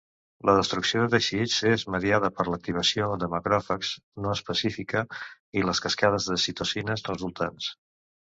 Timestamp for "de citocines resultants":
6.33-7.69